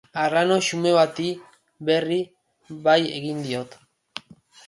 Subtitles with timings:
[0.21, 1.25] Arrano xume bati,
[1.89, 2.17] berri,
[2.87, 3.77] bai egin diot.